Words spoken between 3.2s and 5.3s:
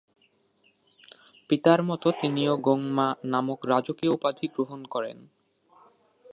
নামক রাজকীয় উপাধি গ্রহণ করেন।